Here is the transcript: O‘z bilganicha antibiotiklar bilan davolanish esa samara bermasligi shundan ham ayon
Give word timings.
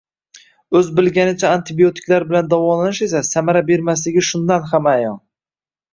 O‘z 0.79 0.87
bilganicha 0.99 1.51
antibiotiklar 1.57 2.25
bilan 2.31 2.49
davolanish 2.55 3.05
esa 3.09 3.21
samara 3.35 3.65
bermasligi 3.71 4.25
shundan 4.31 4.71
ham 4.73 4.91
ayon 4.99 5.25